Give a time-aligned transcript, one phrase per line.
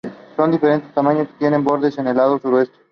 [0.35, 2.75] Son de diferentes tamaños y tienen bordes en el lado sureste.